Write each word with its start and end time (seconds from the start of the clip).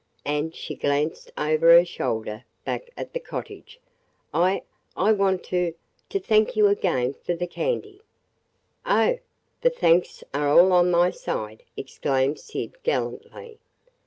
And 0.25 0.55
she 0.55 0.73
glanced 0.73 1.31
over 1.37 1.71
her 1.73 1.85
shoulder 1.85 2.43
back 2.65 2.89
at 2.97 3.13
the 3.13 3.19
cottage. 3.19 3.79
"I– 4.33 4.63
I 4.97 5.11
want 5.11 5.43
to– 5.53 5.75
to 6.09 6.19
thank 6.19 6.55
you 6.55 6.65
again 6.65 7.13
for– 7.13 7.35
the 7.35 7.45
candy!" 7.45 8.01
"Oh, 8.83 9.19
the 9.61 9.69
thanks 9.69 10.23
are 10.33 10.49
all 10.49 10.71
on 10.73 10.89
my 10.89 11.11
side!" 11.11 11.61
exclaimed 11.77 12.39
Syd 12.39 12.81
gallantly. 12.81 13.59